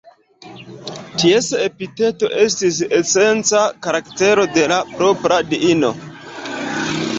[1.23, 5.95] Ties epiteto estis esenca karaktero de la propra diino.